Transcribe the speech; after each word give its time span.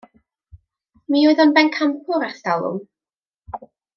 Mi 1.15 1.21
oedd 1.31 1.41
o'n 1.45 1.51
bencampwr 1.59 2.25
ers 2.31 2.41
talwm. 2.47 2.83